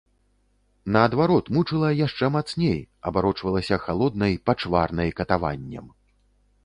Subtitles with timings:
[0.95, 2.75] Наадварот, мучыла яшчэ мацней,
[3.11, 5.85] абарочвалася халоднай, пачварнай катаваннем.